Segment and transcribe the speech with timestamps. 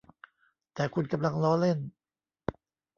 [0.73, 1.79] แต่คุณกำลังล้อเล่น